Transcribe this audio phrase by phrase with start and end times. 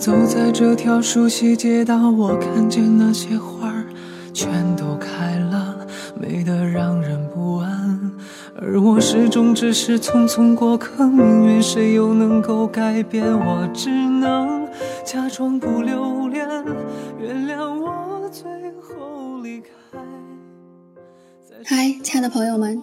[0.00, 3.84] 走在这条熟悉街道，我看见那些花儿
[4.32, 5.86] 全都开了，
[6.18, 8.10] 美得让人不安。
[8.58, 13.22] 而我始终只是匆匆过客，命运谁又能够改变？
[13.26, 14.66] 我只能
[15.04, 16.48] 假装不留恋，
[17.20, 19.68] 原谅我最后离开。
[21.62, 22.82] 嗨，亲爱的朋友们，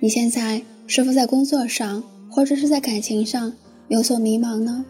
[0.00, 3.52] 你现在是否在工作上或者是在感情上
[3.88, 4.86] 有所迷茫呢？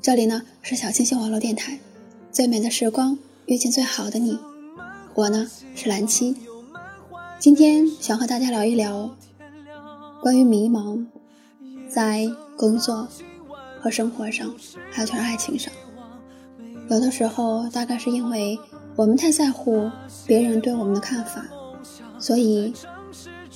[0.00, 1.78] 这里呢是小清新网络电台，
[2.30, 4.38] 最美的时光遇见最好的你，
[5.14, 6.36] 我呢是蓝七，
[7.40, 9.10] 今天想和大家聊一聊
[10.22, 11.04] 关于迷茫，
[11.88, 13.08] 在工作
[13.80, 14.54] 和生活上，
[14.90, 15.72] 还有就是爱情上，
[16.88, 18.56] 有的时候大概是因为
[18.94, 19.90] 我们太在乎
[20.26, 21.44] 别人对我们的看法，
[22.20, 22.72] 所以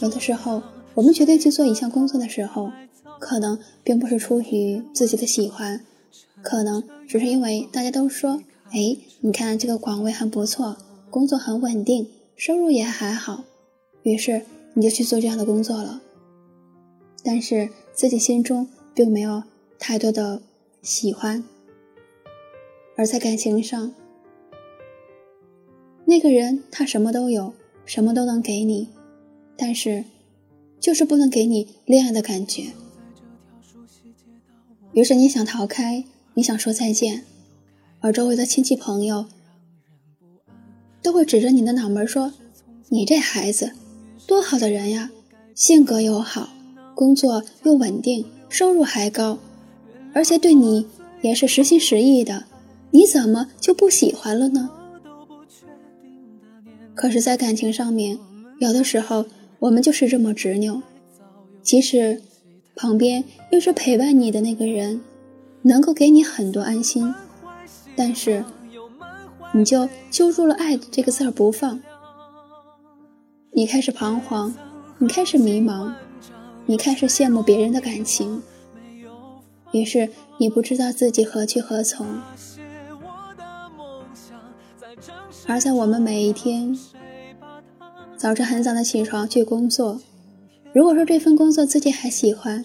[0.00, 0.60] 有的时候
[0.94, 2.72] 我们决定去做一项工作的时候，
[3.20, 5.80] 可能并不是出于自己的喜欢。
[6.42, 8.42] 可能只是因为大家都说，
[8.72, 10.76] 哎，你看这个岗位很不错，
[11.08, 13.44] 工作很稳定，收入也还好，
[14.02, 14.42] 于是
[14.74, 16.02] 你就去做这样的工作了。
[17.22, 19.44] 但是自己心中并没有
[19.78, 20.42] 太多的
[20.82, 21.44] 喜欢。
[22.96, 23.94] 而在感情上，
[26.04, 27.54] 那个人他什么都有，
[27.86, 28.88] 什么都能给你，
[29.56, 30.04] 但是
[30.80, 32.72] 就是不能给你恋爱的感觉。
[34.92, 36.04] 于是你想逃开。
[36.34, 37.24] 你想说再见，
[38.00, 39.26] 而周围的亲戚朋友
[41.02, 42.32] 都会指着你的脑门说
[42.88, 43.72] ：“你这孩子
[44.26, 45.10] 多好的人呀，
[45.54, 46.48] 性格又好，
[46.94, 49.38] 工作又稳定，收入还高，
[50.14, 50.86] 而且对你
[51.20, 52.44] 也是实心实意的，
[52.92, 54.70] 你怎么就不喜欢了呢？”
[56.94, 58.18] 可是，在感情上面，
[58.58, 59.26] 有的时候
[59.58, 60.80] 我们就是这么执拗，
[61.62, 62.22] 即使
[62.74, 65.00] 旁边又是陪伴你的那个人。
[65.62, 67.14] 能够给你很多安心，
[67.94, 68.44] 但是
[69.52, 71.80] 你就揪住了“爱”这个字儿不放。
[73.52, 74.54] 你开始彷徨，
[74.98, 75.92] 你开始迷茫，
[76.66, 78.42] 你开始羡慕别人的感情，
[79.72, 80.08] 于是
[80.38, 82.06] 你不知道自己何去何从。
[85.46, 86.78] 而在我们每一天
[88.16, 90.00] 早晨很早的起床去工作，
[90.72, 92.64] 如果说这份工作自己还喜欢，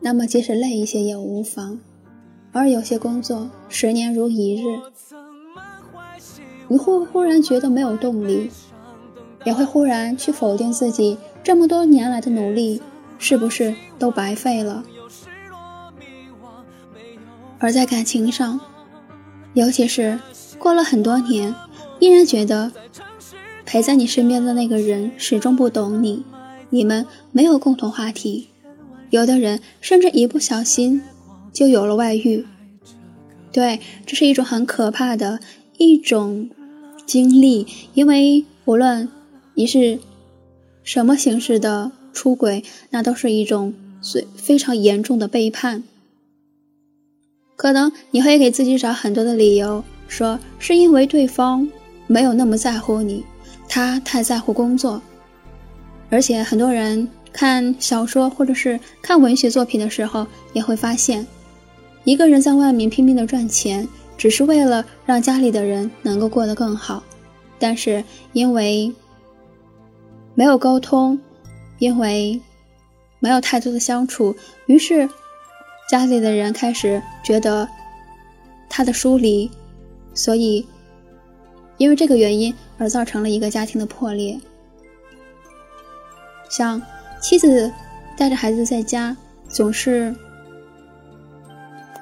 [0.00, 1.80] 那么即使累一些也无妨。
[2.52, 4.80] 而有些工作十年如一日，
[6.68, 8.50] 你会忽然觉得没有动力，
[9.44, 12.80] 也会忽然去否定自己这么多年来的努力
[13.18, 14.82] 是不是都白费了？
[17.58, 18.60] 而在感情上，
[19.54, 20.18] 尤其是
[20.58, 21.54] 过了很多年，
[21.98, 22.72] 依然觉得
[23.64, 26.24] 陪在你身边的那个人始终不懂你，
[26.70, 28.48] 你们没有共同话题，
[29.10, 31.02] 有的人甚至一不小心。
[31.56, 32.44] 就有了外遇，
[33.50, 35.40] 对，这是一种很可怕的
[35.78, 36.50] 一种
[37.06, 39.08] 经历，因为无论
[39.54, 39.98] 你是
[40.82, 43.72] 什么形式的出轨，那都是一种
[44.02, 45.82] 最非常严重的背叛。
[47.56, 51.66] 可能你会给自己找很多的理由，说是因为对方
[52.06, 53.24] 没有那么在乎你，
[53.66, 55.00] 他太在乎工作，
[56.10, 61.26] 而且很多人看小说或者是看文学作品的时候，也会发现。
[62.06, 63.86] 一个人在外面拼命的赚钱，
[64.16, 67.02] 只是为了让家里的人能够过得更好，
[67.58, 68.94] 但是因为
[70.36, 71.18] 没有沟通，
[71.80, 72.40] 因为
[73.18, 74.32] 没有太多的相处，
[74.66, 75.08] 于是
[75.88, 77.68] 家里的人开始觉得
[78.68, 79.50] 他的疏离，
[80.14, 80.64] 所以
[81.76, 84.38] 因为这个原因而造成了一个家庭的破裂。
[86.48, 86.80] 像
[87.20, 87.68] 妻子
[88.16, 89.16] 带着孩子在家，
[89.48, 90.14] 总是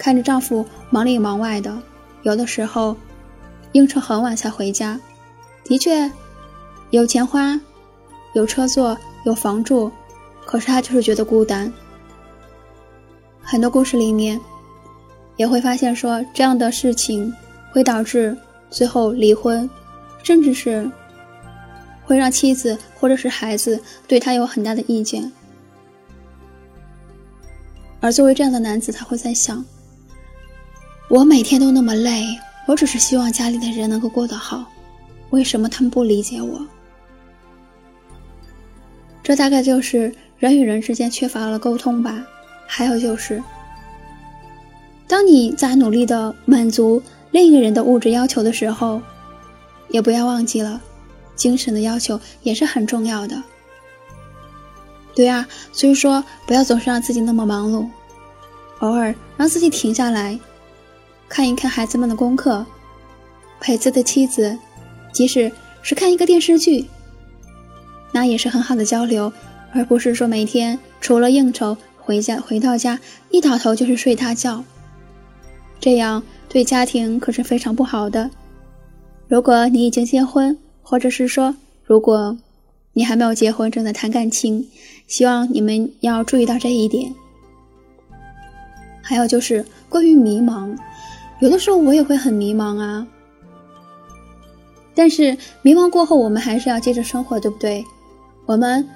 [0.05, 1.75] 看着丈夫忙里忙外的，
[2.25, 2.95] 有的时候
[3.73, 5.01] 应酬很晚才回家。
[5.65, 6.13] 的确，
[6.91, 7.59] 有钱花，
[8.35, 9.91] 有车坐，有房住，
[10.45, 11.73] 可是他就是觉得孤单。
[13.43, 14.39] 很多故事里面
[15.39, 17.35] 也会发现说，这样的事情
[17.73, 18.37] 会导致
[18.69, 19.69] 最后离婚，
[20.23, 20.87] 甚至是
[22.05, 25.33] 会让妻子或者是孩子对他有很大的意见。
[28.01, 29.65] 而作为这样的男子，他会在想：
[31.15, 32.27] 我每天都那么累，
[32.67, 34.65] 我只是希望家里的人能够过得好。
[35.31, 36.67] 为什么他们不理解我？
[39.23, 42.21] 这大概就是人与人之间缺乏了沟通吧。
[42.67, 43.41] 还有就是，
[45.07, 47.01] 当你在努力的满足
[47.31, 49.01] 另一个人的物质要求的时候，
[49.91, 50.81] 也不要忘记了，
[51.37, 53.41] 精神的要求也是很重要的。
[55.15, 57.87] 对啊，所以说不要总是让自己那么忙碌，
[58.81, 60.37] 偶尔让自己停下来，
[61.35, 62.65] 看一看孩子们的功课，
[63.59, 64.57] 陪自的妻子。
[65.13, 65.51] 即使
[65.83, 66.87] 是看一个电视剧，
[68.13, 69.33] 那也是很好的交流，
[69.73, 73.01] 而不是说每天除了应酬回家回到家
[73.31, 74.63] 一倒头就是睡大觉，
[75.81, 78.31] 这样对家庭可是非常不好的。
[79.27, 82.39] 如果你已经结婚，或者是说如果
[82.93, 84.69] 你还没有结婚正在谈感情，
[85.09, 87.13] 希望你们要注意到这一点。
[89.03, 90.77] 还有就是关于迷茫，
[91.41, 93.07] 有的时候我也会很迷茫啊。
[94.95, 97.85] 但是迷茫过后，我们还是要接着生活，对不对？
[98.47, 98.89] 我们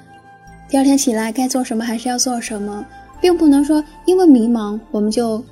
[0.68, 2.86] 第二天起来该做什么还是要做什么，
[3.20, 5.42] 并不能说因为迷茫我们就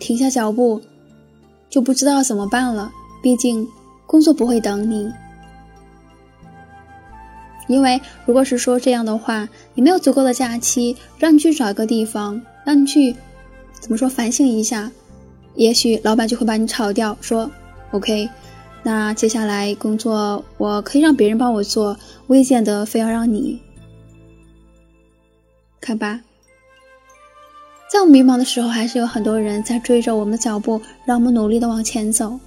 [0.00, 0.80] 停下脚步，
[1.70, 2.90] 就不知道怎么办了。
[3.22, 3.66] 毕竟
[4.04, 5.12] 工作不会等你，
[7.68, 13.14] 因为如果是说这样的话，你没有足够的假期，让你去找一个地方，让你去
[13.78, 14.90] 怎么说反省一下，
[15.54, 17.50] 也许老板就会把你炒掉，说
[17.92, 18.28] OK。
[18.82, 21.96] 那接下来工作，我可以让别人帮我做，
[22.26, 23.58] 未见得非要让你。
[25.80, 26.20] 看吧，
[27.90, 32.38] 在我们迷茫的时候，还是有很多人在追着我们的脚步，让我们努力的往前走。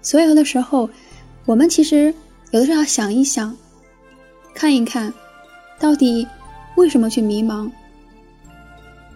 [0.00, 0.88] 所有的时候，
[1.44, 2.14] 我们其实
[2.50, 3.54] 有的时候要想一想，
[4.54, 5.12] 看一看，
[5.78, 6.26] 到底
[6.76, 7.70] 为什么去迷茫。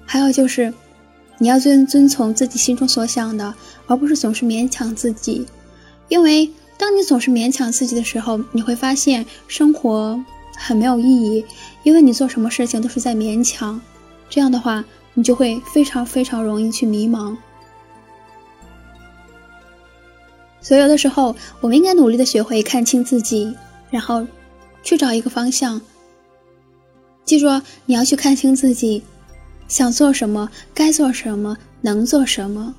[0.04, 0.72] 还有就是，
[1.38, 3.54] 你要遵遵从自己心中所想的，
[3.86, 5.46] 而不是总是勉强自己。
[6.08, 10.18] 因为当你总是勉强自己的时候，你会发现生活
[10.56, 11.44] 很没有意义。
[11.82, 13.80] 因为你做什么事情都是在勉强，
[14.28, 14.84] 这样的话，
[15.14, 17.36] 你就会非常非常容易去迷茫。
[20.60, 23.54] 所以有的时候，我们应该努力的学会看清自己，
[23.88, 24.26] 然后
[24.82, 25.80] 去找一个方向。
[27.24, 27.46] 记住，
[27.84, 29.02] 你要去看清自己，
[29.68, 32.74] 想做什么，该做什么，能做什么，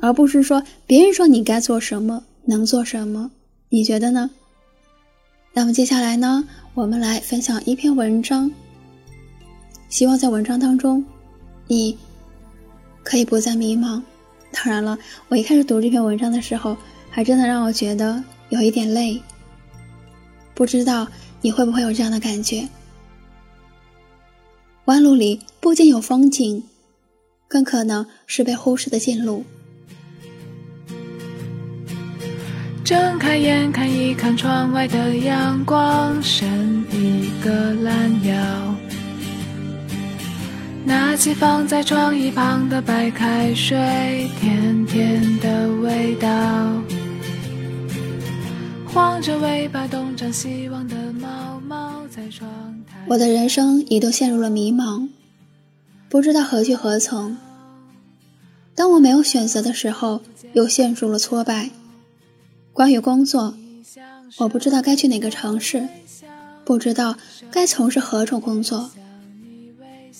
[0.00, 2.22] 而不是说别人说你该做什么。
[2.44, 3.30] 能做什么？
[3.68, 4.28] 你觉得呢？
[5.52, 6.44] 那么接下来呢，
[6.74, 8.50] 我们来分享一篇文章。
[9.88, 11.04] 希望在文章当中，
[11.68, 11.96] 你
[13.04, 14.02] 可以不再迷茫。
[14.50, 16.76] 当然了，我一开始读这篇文章的时候，
[17.10, 19.22] 还真的让我觉得有一点累。
[20.52, 21.06] 不知道
[21.40, 22.66] 你会不会有这样的感觉？
[24.86, 26.62] 弯路里不仅有风景，
[27.46, 29.44] 更可能是被忽视的近路。
[32.84, 38.74] 睁开眼看一看窗外的阳光，伸一个懒腰，
[40.84, 46.28] 拿起放在窗一旁的白开水，甜甜的味道。
[48.88, 52.46] 晃着尾巴东张西望的猫猫在窗。
[53.12, 55.06] 我的人生一度陷入了迷茫，
[56.08, 57.36] 不知道何去何从。
[58.74, 60.22] 当我没有选择的时候，
[60.54, 61.68] 又陷入了挫败。
[62.72, 63.54] 关于工作，
[64.38, 65.86] 我不知道该去哪个城市，
[66.64, 67.18] 不知道
[67.50, 68.90] 该从事何种工作，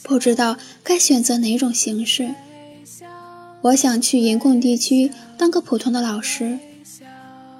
[0.02, 2.34] 不知道该选择哪种形式。
[3.62, 6.58] 我想去银贡地区当个普通的老师，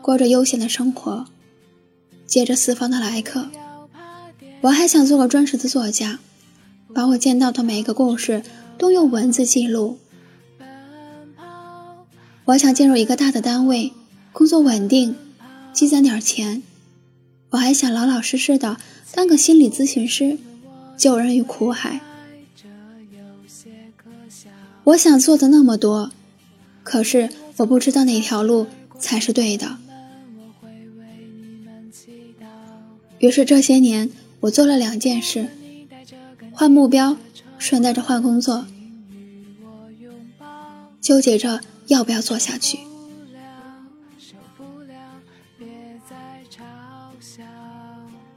[0.02, 1.24] 过着悠闲的生活，
[2.26, 3.46] 接着四方的来客。
[4.62, 6.20] 我还想做个专职的作家，
[6.94, 8.42] 把我见到的每一个故事
[8.78, 9.98] 都用文字记录。
[12.44, 13.92] 我想进入一个大的单位。
[14.32, 15.14] 工作稳定，
[15.74, 16.62] 积攒点钱。
[17.50, 18.78] 我还想老老实实的
[19.14, 20.38] 当个心理咨询师，
[20.96, 22.00] 救人于苦海。
[24.84, 26.12] 我想做的那么多，
[26.82, 27.28] 可是
[27.58, 28.66] 我不知道哪条路
[28.98, 29.76] 才是对的。
[33.18, 34.10] 于是这些年，
[34.42, 35.46] 我做了两件事：
[36.52, 37.16] 换目标，
[37.58, 38.66] 顺带着换工作，
[41.00, 42.80] 纠结着要不要做下去。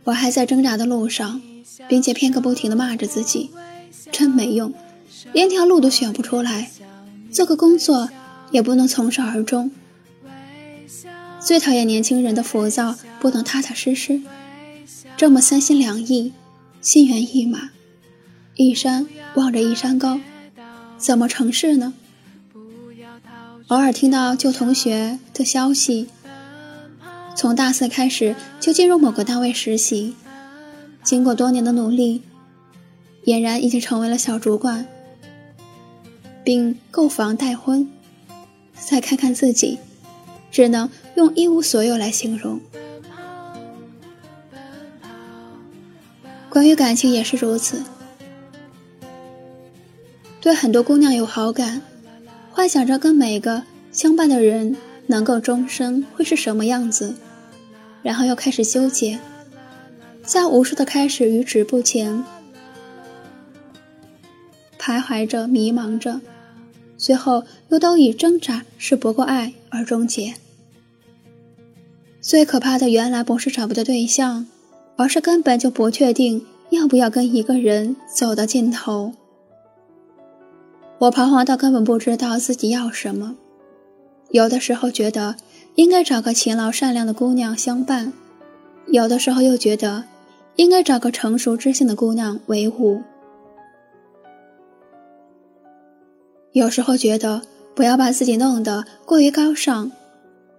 [0.04, 1.42] 我还在挣扎的路上，
[1.88, 3.50] 并且片刻不停地骂着自己，
[4.12, 4.72] 真没用，
[5.34, 6.70] 连条路都选不出来，
[7.32, 8.10] 做个工作
[8.52, 9.72] 也不能从始而终。
[11.40, 14.22] 最讨厌年轻人的浮躁，不能踏踏实实。
[15.18, 16.34] 这么三心两意，
[16.82, 17.70] 心猿意马，
[18.56, 20.20] 一山望着一山高，
[20.98, 21.94] 怎么成事呢？
[23.68, 26.08] 偶尔听到旧同学的消息，
[27.36, 30.14] 从大四开始就进入某个单位实习，
[31.04, 32.22] 经过多年的努力，
[33.24, 34.86] 俨然已经成为了小主管，
[36.44, 37.90] 并购房待婚。
[38.78, 39.80] 再看看自己，
[40.52, 42.60] 只能用一无所有来形容。
[46.56, 47.84] 关于感情也是如此，
[50.40, 51.82] 对很多姑娘有好感，
[52.50, 57.14] 幻想着跟每个相伴的人能够终生会是什么样子，
[58.02, 59.20] 然后又开始纠结，
[60.24, 62.24] 在无数的开始与止步前
[64.80, 66.22] 徘徊着、迷茫着，
[66.98, 70.36] 最后又都以挣扎是不够爱而终结。
[72.22, 74.48] 最可怕的，原来不是找不到对象。
[74.96, 79.14] 而是根本就不确定要不要跟一个人走到尽头。
[80.98, 83.36] 我彷徨到根本不知道自己要什么，
[84.30, 85.36] 有的时候觉得
[85.76, 88.14] 应该找个勤劳善良的姑娘相伴，
[88.88, 90.06] 有的时候又觉得
[90.56, 93.02] 应该找个成熟知性的姑娘为伍。
[96.54, 97.42] 有时候觉得
[97.76, 99.92] 不要把自己弄得过于高尚，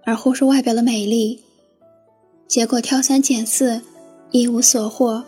[0.05, 1.41] 而忽视外表的美丽，
[2.47, 3.81] 结果挑三拣四。
[4.31, 5.23] 一无所获，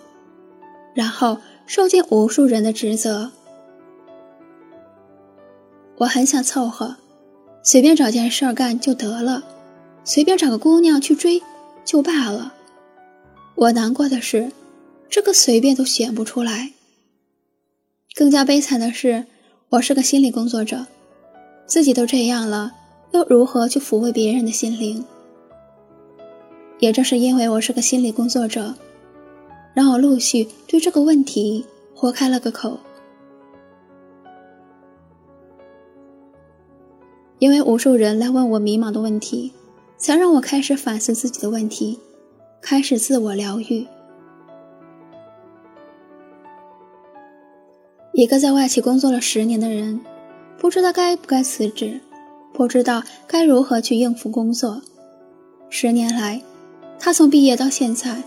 [0.93, 3.31] 然后受尽无数人的指责。
[5.97, 6.95] 我很想凑合，
[7.63, 9.43] 随便找件事儿干就得了，
[10.03, 11.41] 随便找个姑娘去追
[11.83, 12.53] 就罢了。
[13.55, 14.51] 我难过的是，
[15.09, 16.71] 这个随便都选不出来。
[18.15, 19.25] 更加悲惨的是，
[19.69, 20.87] 我是个心理工作者，
[21.65, 22.73] 自己都这样了，
[23.11, 25.05] 又如何去抚慰别人的心灵？
[26.79, 28.73] 也正是因为我是个心理工作者。
[29.73, 32.77] 让我陆续对这个问题豁开了个口，
[37.37, 39.53] 因为无数人来问我迷茫的问题，
[39.97, 41.99] 才让我开始反思自己的问题，
[42.61, 43.87] 开始自我疗愈。
[48.13, 50.01] 一个在外企工作了十年的人，
[50.57, 52.01] 不知道该不该辞职，
[52.51, 54.81] 不知道该如何去应付工作。
[55.69, 56.41] 十年来，
[56.99, 58.21] 他从毕业到现在。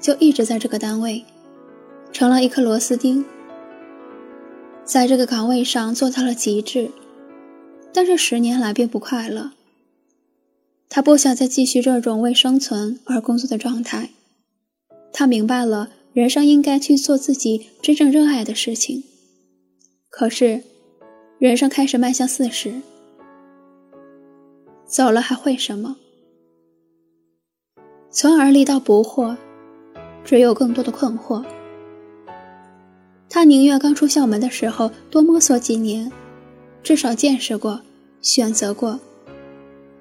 [0.00, 1.24] 就一直在这个单位，
[2.12, 3.24] 成了一颗螺丝钉，
[4.84, 6.90] 在这个岗位上做到了极致，
[7.92, 9.50] 但是十年来并不快乐。
[10.88, 14.10] 他不想再继续这种为生存而工作的状态，
[15.12, 19.04] 他明白了人生应该去做自己真正热爱的事情。
[20.08, 20.62] 可是，
[21.38, 22.80] 人生开始迈向四十，
[24.86, 25.96] 走了还会什么？
[28.10, 29.36] 从而立到不惑。
[30.28, 31.42] 只有更多的困惑。
[33.30, 36.12] 他宁愿刚出校门的时候多摸索几年，
[36.82, 37.80] 至少见识过、
[38.20, 39.00] 选择过，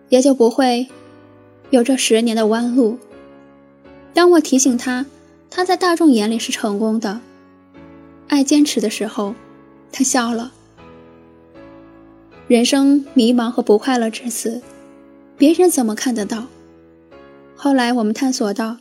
[0.09, 0.89] 也就不会
[1.69, 2.97] 有这十年的弯路。
[4.13, 5.05] 当我提醒他，
[5.49, 7.21] 他在大众眼里是成功的、
[8.27, 9.33] 爱坚持的时候，
[9.93, 10.51] 他笑了。
[12.49, 14.61] 人生迷茫和不快乐至此，
[15.37, 16.47] 别人怎么看得到？
[17.55, 18.75] 后来我们探索到。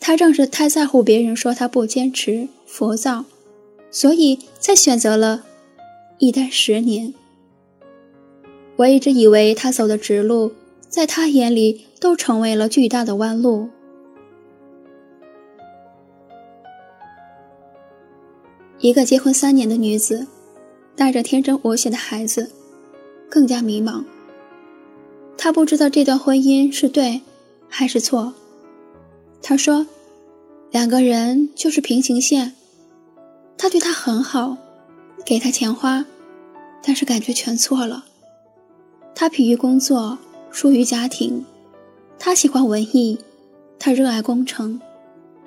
[0.00, 3.24] 他正是太在乎别人说他不坚持、浮躁，
[3.90, 5.44] 所以才选择了
[6.18, 7.14] 一待十年。
[8.76, 10.52] 我一直以为他走的直路，
[10.88, 13.68] 在他眼里都成为了巨大的弯路。
[18.80, 20.26] 一个结婚三年的女子，
[20.94, 22.50] 带着天真无邪的孩子，
[23.30, 24.04] 更加迷茫。
[25.38, 27.22] 她不知道这段婚姻是对
[27.68, 28.34] 还是错。
[29.44, 29.86] 他说。
[30.72, 32.52] 两个人就是平行线，
[33.56, 34.56] 他对她很好，
[35.24, 36.04] 给她钱花，
[36.82, 38.06] 但是感觉全错了。
[39.14, 40.18] 他疲于工作，
[40.50, 41.44] 疏于家庭，
[42.18, 43.20] 他喜欢文艺，
[43.78, 44.80] 他热爱工程，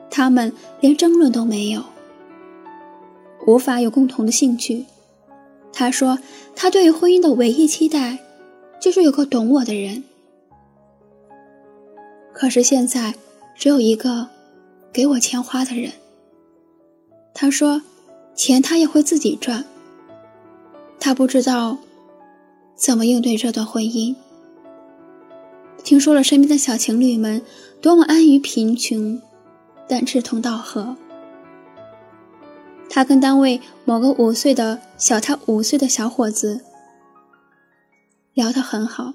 [0.10, 1.84] 他们连争论都没有，
[3.46, 4.86] 无法有共同的兴趣。
[5.74, 6.18] 他说，
[6.56, 8.20] 他对于婚姻的唯一期待，
[8.80, 10.06] 就是有个懂我的人。
[12.32, 13.14] 可是现在，
[13.58, 14.30] 只有一个
[14.94, 15.92] 给我钱花的人。
[17.34, 17.82] 他说，
[18.36, 19.66] 钱他也会自己赚。
[21.00, 21.78] 他不知道
[22.76, 24.16] 怎么应对这段婚姻。
[25.84, 27.42] 听说了身边的小情侣们
[27.82, 29.22] 多么安于贫穷，
[29.88, 30.96] 但志同道合。
[32.90, 36.62] 他跟单位某个五岁的小他五岁的小伙子
[38.34, 39.14] 聊得很好，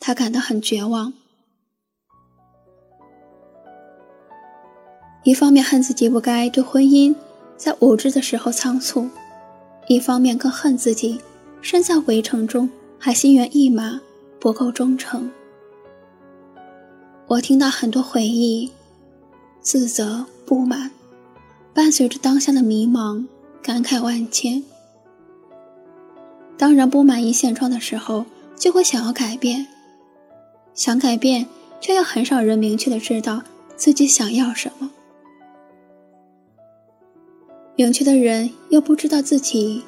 [0.00, 1.12] 他感到很绝望。
[5.28, 7.14] 一方面恨自己不该对婚姻
[7.54, 9.06] 在无知的时候仓促，
[9.86, 11.20] 一方面更恨自己
[11.60, 14.00] 身在围城中还心猿意马，
[14.40, 15.30] 不够忠诚。
[17.26, 18.72] 我听到很多回忆、
[19.60, 20.90] 自责、不满，
[21.74, 23.26] 伴随着当下的迷茫、
[23.60, 24.64] 感慨万千。
[26.56, 28.24] 当人不满意现状的时候，
[28.56, 29.66] 就会想要改变，
[30.72, 31.46] 想改变，
[31.82, 33.42] 却又很少人明确的知道
[33.76, 34.90] 自己想要什么。
[37.78, 39.84] 明确的人又不知道自己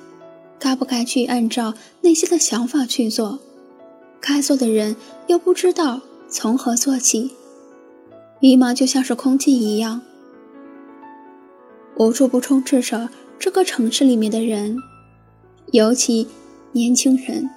[0.61, 3.41] 该不该去按照内心的想法去做，
[4.21, 4.95] 该做的人
[5.27, 6.01] 又不知道。
[6.29, 7.33] 从何做起？
[8.39, 10.03] 迷茫就像是空气一样，
[11.97, 13.09] 无处不充斥着
[13.41, 14.77] 这个城市里面的人，
[15.73, 16.29] 尤其
[16.71, 17.51] 年轻人。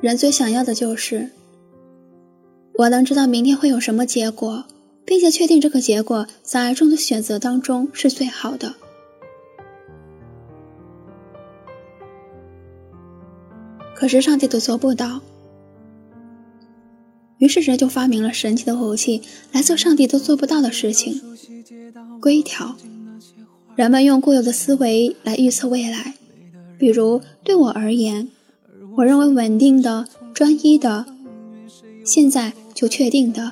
[0.00, 1.30] 人最想要的就是，
[2.74, 4.64] 我能知道明天会有什么结果。
[5.10, 8.76] 并且确定这个结果在爱中的选择当中是最好的。
[13.92, 15.20] 可是上帝都做不到，
[17.38, 21.20] 于是人就发明了神奇的武器来做上帝都做不到的事情——
[22.22, 22.76] 规条。
[23.74, 26.14] 人们用固有的思维来预测未来，
[26.78, 28.28] 比如对我而言，
[29.00, 31.06] 我认为稳定的、专一的，
[32.04, 33.50] 现在就确定的。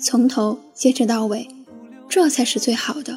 [0.00, 1.46] 从头坚持到尾，
[2.08, 3.16] 这才是最好的。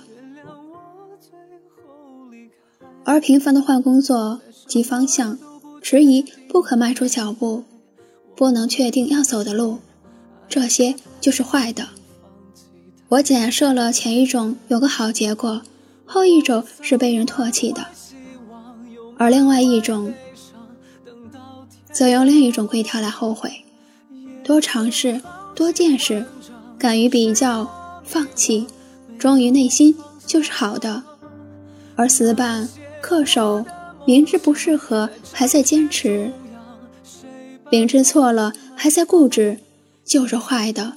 [3.04, 5.40] 而频繁的换工作、及方向、
[5.82, 7.64] 迟疑不可迈出脚步、
[8.36, 9.80] 不能确定要走的路，
[10.48, 11.88] 这些就是坏的。
[13.10, 15.64] 我假设了前一种有个好结果，
[16.06, 17.88] 后一种是被人唾弃的，
[19.18, 20.14] 而另外一种，
[21.92, 23.52] 则用另一种规条来后悔。
[24.44, 25.22] 多尝试，
[25.56, 26.26] 多见识。
[26.78, 28.66] 敢于比较，放弃，
[29.20, 31.04] 忠于内心就是好的；
[31.96, 32.68] 而死板、
[33.04, 33.64] 恪守，
[34.08, 36.32] 明知不适合还在坚持，
[37.70, 39.60] 明知错了还在固执，
[40.04, 40.94] 就是坏的。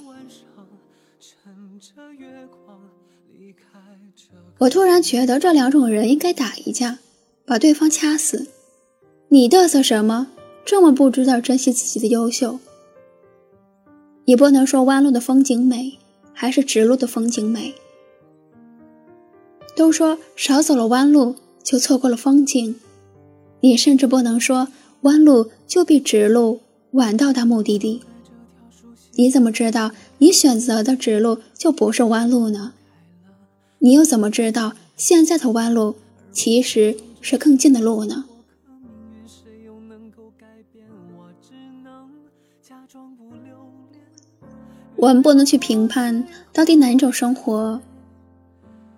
[4.57, 7.01] 我突然觉得这两种人应该打一架，
[7.45, 8.49] 把对方掐死。
[9.29, 10.29] 你嘚瑟什么？
[10.65, 12.59] 这么不知道珍惜自己的优秀。
[14.25, 15.99] 也不能说弯路的风景美，
[16.33, 17.75] 还是直路的风景美。
[19.77, 22.77] 都说少走了弯路就错过了风景，
[23.61, 24.69] 你甚至不能说
[25.03, 26.61] 弯路就比直路
[26.93, 28.01] 晚到达目的地。
[29.17, 32.73] 你怎么知道你选择的直路就不是弯路呢？
[33.81, 35.97] 你又怎么知道现在的弯路
[36.33, 38.25] 其实是更近的路呢？
[45.05, 47.79] 我们不能去评判到底哪种生活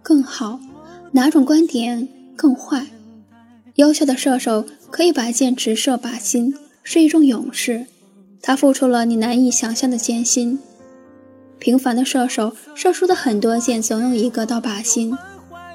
[0.02, 0.60] 更好，
[1.10, 2.86] 哪种观点更坏。
[3.74, 7.86] 优秀的射手可以把箭直射靶心，是一种勇士，
[8.40, 10.60] 他付出了你难以想象的艰辛。
[11.58, 15.18] 平凡的射手射出的很多箭，总有一个到靶心，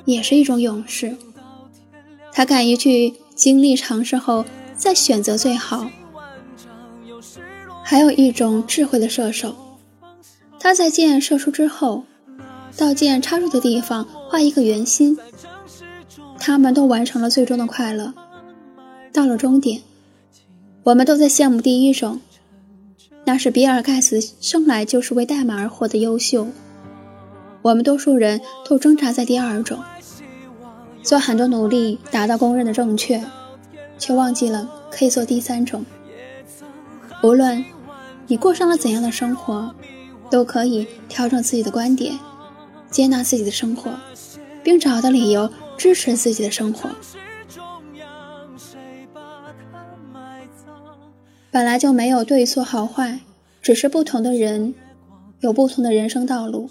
[0.06, 1.18] 也是一种勇士。
[2.32, 4.46] 他敢于去经历尝试后
[4.78, 5.90] 再选择最好。
[7.84, 9.54] 还有一种智慧的射手。
[10.64, 12.04] 他在箭射出之后，
[12.78, 15.18] 到箭插入的地方画一个圆心。
[16.38, 18.14] 他们都完成了最终的快乐，
[19.12, 19.82] 到了终点，
[20.84, 22.22] 我们都在羡慕第一种，
[23.26, 26.48] 那是比尔盖茨生来就是为代码而活的优秀。
[27.64, 29.80] 我们多数人都挣扎在第二种，
[31.02, 33.24] 做很多努力达到公认的正确，
[33.98, 35.84] 却忘记了可以做第三种。
[37.24, 37.66] 无论
[38.28, 39.74] 你过上了怎样的生活。
[40.32, 42.18] 都可以调整自己的观点，
[42.90, 43.92] 接纳自己的生活，
[44.64, 46.90] 并找到理由支持自己的生活。
[51.52, 53.20] 本来就没有对错好坏，
[53.62, 54.74] 只是不同的人
[55.42, 56.70] 有不同的人生道路。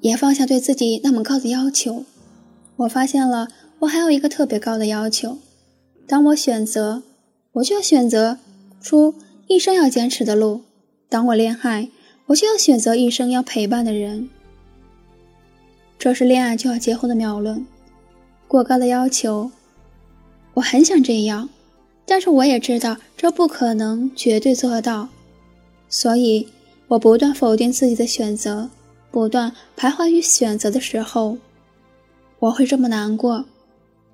[0.00, 2.04] 也放下对自己那么高的要求。
[2.76, 3.48] 我发现了，
[3.80, 5.38] 我还有一个特别高的要求：
[6.06, 7.02] 当我选择，
[7.52, 8.38] 我就选择
[8.80, 9.16] 出
[9.48, 10.62] 一生要坚持的路；
[11.08, 11.88] 当我恋爱，
[12.26, 14.28] 我就要选择一生要陪伴的人。
[15.98, 17.66] 这是恋爱就要结婚的谬论，
[18.46, 19.50] 过高的要求。
[20.54, 21.48] 我很想这样，
[22.04, 25.08] 但是我也知道这不可能绝对做到，
[25.88, 26.48] 所以
[26.88, 28.70] 我不断否定自己的选择。
[29.10, 31.38] 不断徘徊于选择的时候，
[32.40, 33.46] 我会这么难过，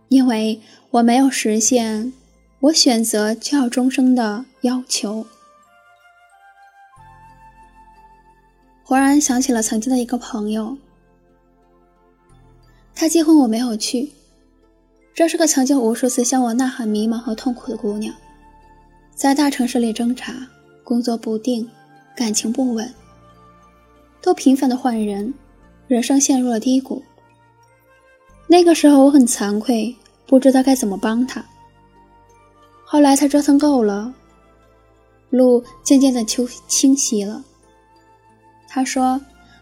[0.09, 2.12] 因为我没有实现
[2.61, 5.26] 我选择就要终生的要求。
[8.85, 10.77] 忽然想起了曾经的一个朋友，
[12.94, 14.12] 他结婚我没有去。
[15.14, 18.14] 这是个曾经无数次向我呐喊迷茫和痛苦的姑娘，
[19.14, 20.35] 在大城市里挣扎，
[20.85, 21.66] 工作不定，
[22.14, 22.92] 感情不稳。
[24.20, 25.33] 都频繁的换人，
[25.88, 27.03] 人生陷入了低谷。
[28.47, 31.42] 那个时候我很惭愧，不知道该怎么帮他。
[32.85, 34.12] 后来他折腾够了，
[35.31, 37.42] 路渐渐的清清晰了。
[38.74, 39.20] 他说，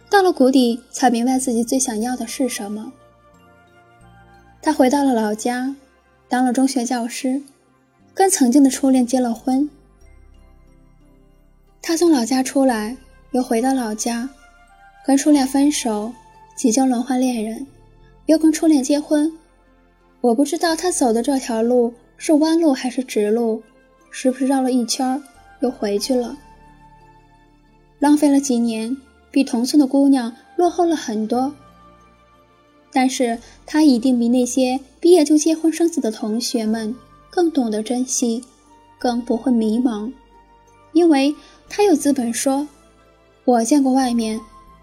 [0.08, 2.90] 到了谷底才明白自己最想要的是什么。
[4.62, 5.76] 他回到了老家，
[6.30, 7.42] 当了中学教师，
[8.14, 9.68] 跟曾经的初恋结了婚。
[11.82, 12.96] 他从老家出来，
[13.32, 14.30] 又回到老家。
[15.04, 16.10] 跟初恋分手，
[16.56, 17.66] 即将轮换恋人，
[18.24, 19.30] 又跟初恋结婚。
[20.22, 23.62] 我不知道他走的这条路是弯路还是直路，
[24.10, 25.22] 是不是绕了一圈
[25.60, 26.34] 又回去了？
[28.02, 28.96] 浪费了几年，
[29.30, 31.54] 比同村的姑娘落后了很多。
[32.90, 36.96] 但是他一定比那些毕业就结婚生子的同学们
[37.30, 38.42] 更懂得珍惜，
[38.98, 40.12] 更不会迷茫，
[40.92, 41.32] 因为
[41.68, 42.66] 他有资本说
[43.46, 44.40] ：“我见过外面。”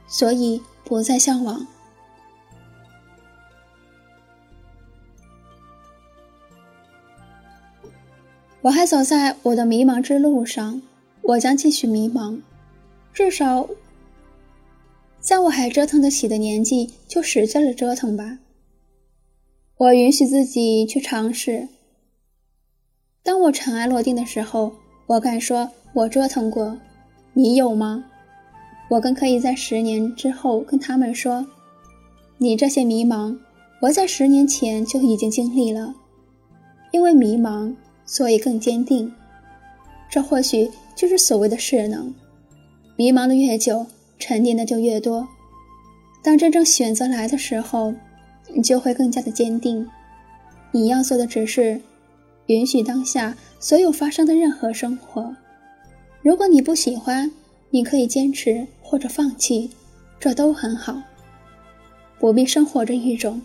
[0.08, 1.68] 所以不再向往。
[8.62, 10.82] 我还走在我的迷茫之路上，
[11.22, 12.42] 我将继续迷茫，
[13.20, 13.68] 至少
[15.20, 18.40] 在我还折腾得起的年纪，就使劲的折腾吧。
[19.76, 21.68] 我允许自己去尝试。
[23.22, 24.72] 当我尘埃落定的时候，
[25.06, 26.80] 我敢说，我折腾过。
[27.34, 28.06] 你有吗？
[28.90, 31.46] 我更可以在十年之后跟他们说
[32.40, 33.38] ：“你这些迷茫，
[33.82, 35.94] 我在十年前就已经经历了。
[36.94, 39.14] 因为迷茫，所以更坚定。
[40.10, 42.16] 这或许就是所谓的势能。
[43.00, 45.26] 迷茫的越久，沉淀的就越多。
[46.22, 47.94] 当真正选择来的时候，
[48.54, 49.88] 你就会更加的坚定。
[50.74, 51.80] 你要做的只是
[52.48, 55.34] 允许当下所有发生的任何生活。
[56.22, 57.32] 如果你不喜欢，
[57.70, 59.72] 你可以坚持。”或者放弃，
[60.20, 61.02] 这都很好。
[62.20, 63.42] 不必生活着一种，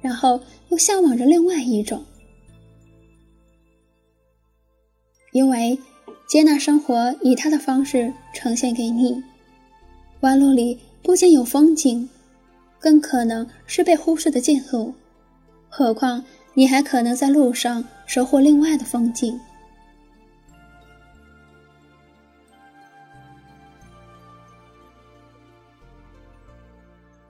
[0.00, 2.02] 然后又向往着另外一种。
[5.32, 5.78] 因为
[6.26, 9.22] 接纳生活以他的方式呈现给你，
[10.20, 12.08] 弯路里不仅有风景，
[12.80, 14.92] 更可能是被忽视的近路。
[15.68, 19.38] 何况你还可能在路上收获另外的风景。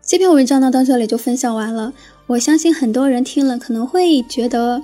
[0.00, 1.92] 这篇文章呢，到这里就分享完了。
[2.28, 4.82] 我相信很多人听了可能会觉得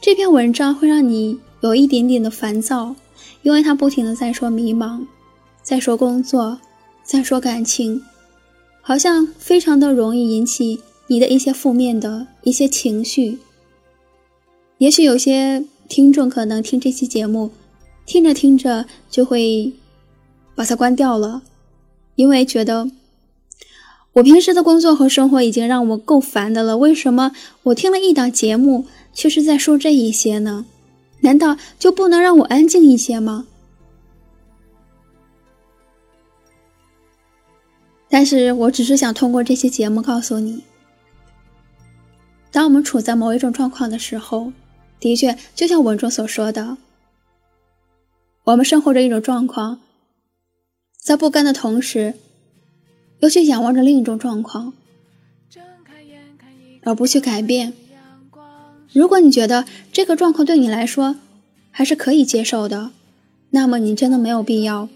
[0.00, 2.94] 这篇文章会让你有一点点的烦躁，
[3.42, 5.06] 因为他不停的在说迷茫，
[5.62, 6.58] 在说工作，
[7.02, 8.02] 在说感情，
[8.80, 13.38] 好像非常的容易引起你的一些负面的一些情绪。
[14.78, 17.50] 也许有些听众可能听这期节目，
[18.06, 19.72] 听着听着就会
[20.54, 21.42] 把它关掉了，
[22.14, 22.90] 因为觉得。
[24.14, 27.30] 我平时的工作和生活已经让我够烦的了，为什么
[27.64, 30.66] 我听了一档节目却是在说这一些呢？
[31.20, 33.46] 难道就不能让我安静一些吗？
[38.08, 40.64] 但是我只是想通过这些节目告诉你，
[42.50, 44.52] 当我们处在某一种状况的时候，
[44.98, 46.78] 的确就像文中所说的，
[48.44, 49.80] 我们生活着一种状况，
[50.96, 52.14] 在不甘的同时。
[53.20, 54.72] 又去仰望着另一种状况，
[56.82, 57.72] 而不去改变。
[58.92, 61.16] 如果你觉得这个状况对你来说
[61.70, 62.90] 还是可以接受的，
[63.50, 64.88] 那么你真的没有必要，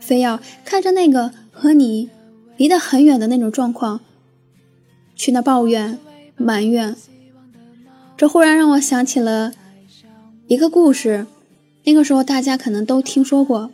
[0.00, 2.08] 非要看着那个和你
[2.56, 4.00] 离得很远的那种状况
[5.14, 5.98] 去那抱怨、
[6.36, 6.94] 埋怨。
[8.16, 9.52] 这忽然让我想起了
[10.46, 11.26] 一个故事，
[11.84, 13.70] 那个时候大家可能都听说过，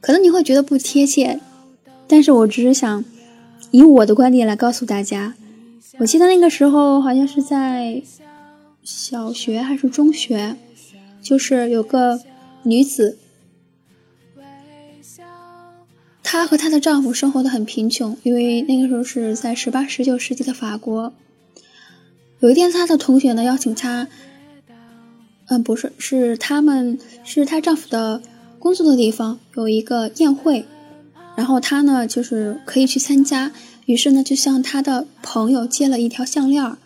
[0.00, 1.40] 可能你会觉得不贴切，
[2.06, 3.04] 但是我只是想
[3.72, 5.34] 以我的观点来告诉大家。
[6.00, 8.02] 我记得那个时候好像是在
[8.82, 10.56] 小学还是中学，
[11.20, 12.18] 就是有个
[12.62, 13.18] 女子，
[16.22, 21.12] 她和她的丈夫生活的很贫穷，因为那个时候是在十八、十九世纪的法国。
[22.38, 24.08] 有一天，她的同学呢邀请她，
[25.48, 28.22] 嗯，不是，是他们是她丈夫的
[28.58, 30.64] 工作的地方有一个宴会，
[31.36, 33.52] 然后她呢就是可以去参加，
[33.90, 36.76] 于是呢就向他的朋友借了一条项链。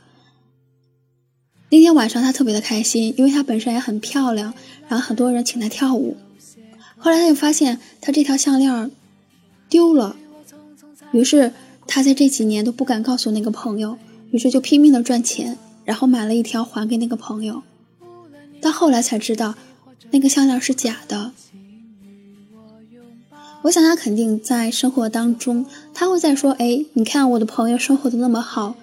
[1.69, 4.55] 那天晚上他特别的开心，因为她本身也很漂亮，
[4.89, 6.17] 然后很多人请她跳舞。
[6.97, 8.91] 后来他就发现他这条项链
[9.69, 10.17] 丢了，
[11.13, 11.53] 于是
[11.87, 13.99] 他在这几年都不敢告诉那个朋友。
[14.31, 17.63] 于是就拼命的赚钱，然后买了一条还给那个朋友。
[18.63, 19.55] 到后来才知道，
[20.11, 21.33] 那个项链是假的。
[23.63, 28.75] 我想他肯定在生活当中，他会在说：“哎，你看我的朋友生活的那么好，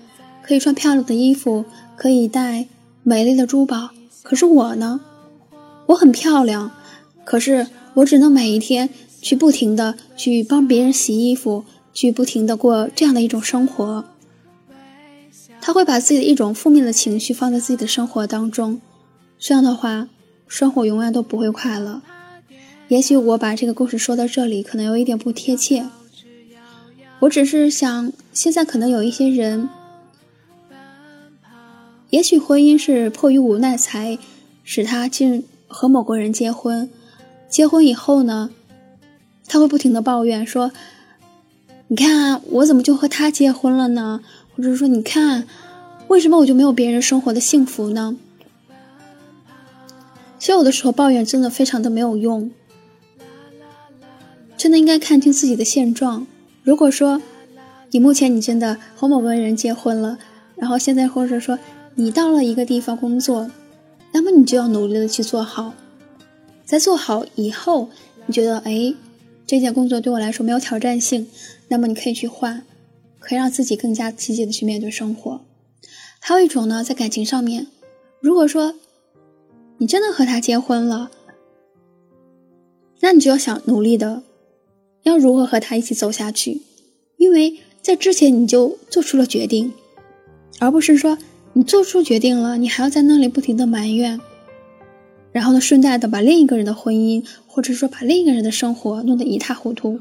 [0.41, 1.65] 可以穿漂亮的衣服，
[1.97, 2.67] 可以戴
[3.03, 3.89] 美丽的珠宝。
[4.23, 5.01] 可是我呢？
[5.87, 6.71] 我很漂亮，
[7.25, 8.89] 可是我只能每一天
[9.21, 14.05] 去不停的去帮别人洗衣服，去不停的过这样的一种生活。”
[15.59, 18.81] 他会把自己的一种负面的情绪放在自己的生活当中，
[19.37, 20.07] 这样的话，
[20.47, 22.01] 生活永远都不会快乐。
[22.87, 25.85] 也许我把这个故事说到这里，可能有一点不贴切。
[27.21, 29.69] 我只是想，现在可能有一些人，
[32.09, 34.17] 也许婚姻是迫于无奈才
[34.63, 36.89] 使他进和某个人结婚。
[37.47, 38.49] 结婚以后呢，
[39.47, 40.71] 他会不停的抱怨说
[41.89, 44.21] ：“你看，我怎么就和他结婚了呢？”
[44.57, 45.47] 或者说，你看，
[46.07, 48.17] 为什么我就没有别人生活的幸福呢？
[50.39, 52.49] 其实有的时候抱怨真的非常的没有用，
[54.57, 56.25] 真的应该看清自己的现状。
[56.63, 57.21] 如果说
[57.89, 60.17] 你目前你真的和某个人结婚了，
[60.55, 61.57] 然后现在或者说
[61.95, 63.49] 你到了一个地方工作，
[64.11, 65.73] 那么你就要努力的去做好，
[66.65, 67.89] 在做好以后，
[68.25, 68.93] 你觉得哎，
[69.45, 71.27] 这件工作对我来说没有挑战性，
[71.67, 72.63] 那么你可以去换。
[73.23, 75.41] 可以让自己更加积极的去面对生活。
[76.19, 77.67] 还有一种呢，在感情上面，
[78.19, 78.73] 如果说
[79.77, 81.11] 你真的和他结婚了，
[83.01, 84.23] 那你就要想努力的，
[85.03, 86.61] 要如何和他一起走下去。
[87.17, 89.73] 因为在之前你就做出了决定，
[90.59, 91.17] 而不是说
[91.53, 94.19] 你做出决定了，你还要在那里不停的埋怨，
[95.31, 99.99] 然后呢，顺带的把另一个人的婚姻，或者说把另一个人的生活弄得一塌糊涂。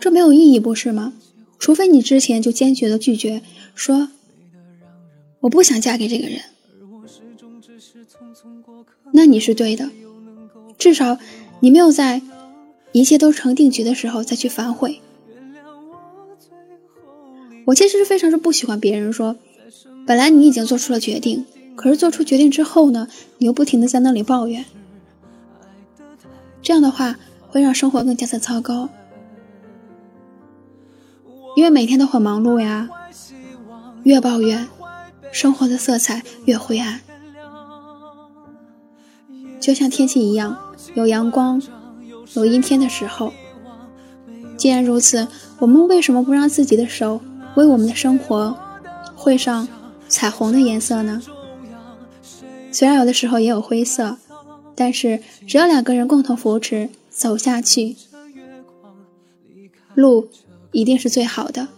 [0.00, 1.12] 这没有意义，不是吗？
[1.58, 3.40] 除非你之前就坚决的拒绝，
[3.74, 4.08] 说
[5.40, 6.40] 我不想嫁给这个人，
[9.12, 9.88] 那你是对的。
[10.76, 11.18] 至少
[11.60, 12.20] 你没有在
[12.92, 15.00] 一切都成定局的时候再去反悔。
[17.66, 19.36] 我其实是非常是不喜欢别人说，
[20.06, 24.64] 本来你已经做出了决定，可是做出决定之后呢，你又不停的在那里抱怨，
[26.60, 27.16] 这样的话
[27.48, 28.88] 会让生活更加的糟糕。
[31.54, 32.88] 因为每天都很忙碌呀，
[34.02, 34.66] 越抱怨，
[35.30, 37.00] 生活的色彩越灰暗。
[39.60, 40.58] 就像天气一样，
[40.94, 41.62] 有阳光，
[42.34, 43.32] 有阴天的时候。
[44.56, 45.26] 既然如此，
[45.58, 47.20] 我们为什么不让自己的手
[47.56, 48.56] 为我们的生活
[49.14, 49.66] 绘上
[50.08, 51.22] 彩虹的颜色呢？
[52.70, 54.16] 虽然有的时候也有灰色，
[54.74, 57.96] 但是只要两个人共同扶持走下去，
[59.94, 60.28] 路。
[60.74, 61.68] 一定是最好的，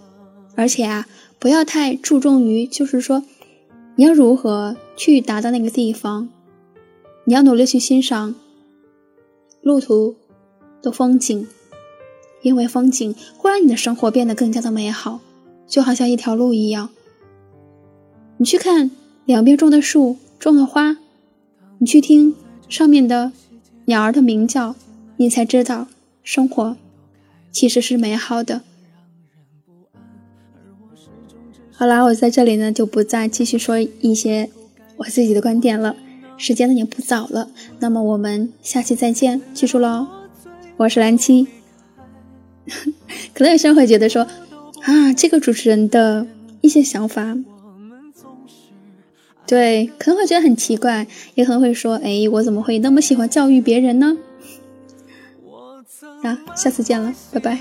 [0.54, 1.08] 而且啊，
[1.40, 3.24] 不要太注重于，就是说，
[3.96, 6.28] 你要如何去达到那个地方，
[7.24, 8.36] 你要努力去欣赏
[9.62, 10.14] 路途
[10.84, 11.48] 的风景，
[12.42, 15.20] 因为风景会让你的生活变得更加的美好，
[15.66, 16.90] 就好像一条路一样。
[18.36, 18.90] 你去看
[19.24, 20.98] 两边种的树，种的花，
[21.78, 22.34] 你去听
[22.68, 23.32] 上面的
[23.86, 24.76] 鸟儿的鸣叫，
[25.16, 25.86] 你才知道
[26.22, 26.76] 生活
[27.50, 28.60] 其实是美好的。
[31.72, 34.50] 好啦，我在这里呢就不再继续说一些
[34.98, 35.96] 我自己的观点了，
[36.36, 40.06] 时间呢也不早了，那么我们下期再见，记住喽，
[40.76, 41.46] 我是蓝青。
[43.34, 44.22] 可能有些人会觉得说，
[44.82, 46.26] 啊，这个主持人的
[46.62, 47.36] 一些想法，
[49.46, 54.16] 对，可能会觉得很奇怪，也可能会说，哎，我怎么会那么喜欢教育别人呢？
[56.22, 57.58] 啊，下次见了，拜拜。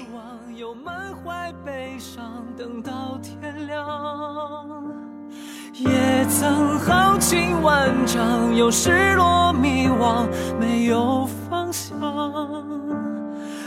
[5.76, 12.00] 也曾豪情万丈，有失落迷惘，没有方向。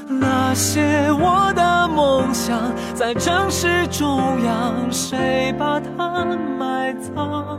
[0.08, 2.58] 那些我的梦想，
[2.94, 6.24] 在城市中央，谁把它
[6.58, 7.58] 埋葬？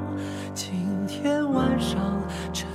[0.53, 1.99] 今天晚上，
[2.53, 2.67] 趁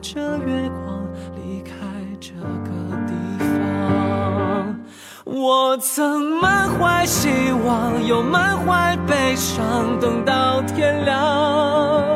[0.00, 1.74] 着月光，离开
[2.18, 2.32] 这
[2.64, 2.70] 个
[3.06, 4.76] 地方。
[5.24, 7.28] 我曾满怀希
[7.64, 12.07] 望，又满怀悲伤，等到天亮。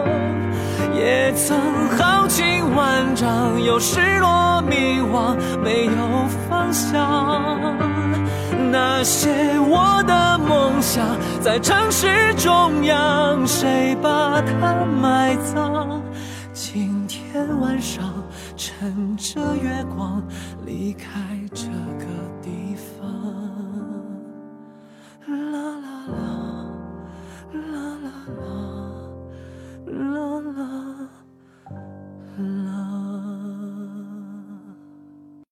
[1.02, 1.58] 也曾
[1.98, 5.92] 豪情万丈，又失落迷惘，没有
[6.48, 7.76] 方向。
[8.70, 9.28] 那些
[9.68, 11.04] 我的梦想，
[11.40, 16.00] 在城市中央，谁把它埋葬？
[16.52, 18.04] 今天晚上，
[18.56, 20.22] 趁着月光，
[20.64, 21.08] 离开
[21.52, 21.64] 这